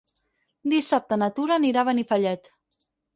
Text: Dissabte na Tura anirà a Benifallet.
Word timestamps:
Dissabte 0.71 1.19
na 1.23 1.27
Tura 1.39 1.57
anirà 1.61 1.83
a 1.83 1.89
Benifallet. 1.91 2.51